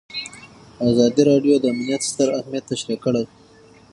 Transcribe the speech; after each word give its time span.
ازادي 0.89 1.21
راډیو 1.29 1.55
د 1.59 1.65
امنیت 1.73 2.01
ستر 2.11 2.27
اهميت 2.39 2.63
تشریح 2.71 2.97
کړی. 3.05 3.23